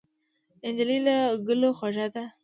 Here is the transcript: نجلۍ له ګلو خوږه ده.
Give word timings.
نجلۍ 0.65 0.97
له 1.07 1.15
ګلو 1.47 1.69
خوږه 1.77 2.07
ده. 2.13 2.23